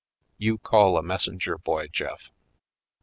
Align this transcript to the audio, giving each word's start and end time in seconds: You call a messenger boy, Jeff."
You 0.39 0.57
call 0.57 0.97
a 0.97 1.03
messenger 1.03 1.59
boy, 1.59 1.89
Jeff." 1.89 2.31